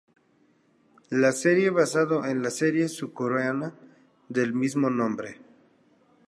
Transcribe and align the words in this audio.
La 1.11 1.31
serie 1.31 1.69
basado 1.69 2.25
en 2.25 2.41
la 2.41 2.49
serie 2.49 2.89
surcoreana 2.89 3.75
del 4.29 4.51
mismo 4.51 4.89
nombre. 4.89 5.39